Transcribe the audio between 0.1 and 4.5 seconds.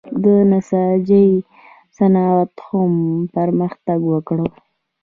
د نساجۍ صنعت هم پرمختګ وکړ.